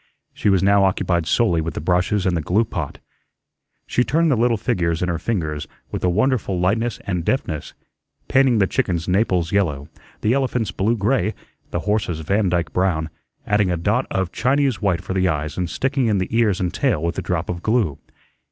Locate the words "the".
1.75-1.79, 2.35-2.41, 4.31-4.35, 8.57-8.65, 10.21-10.33, 11.69-11.81, 15.13-15.27, 16.17-16.35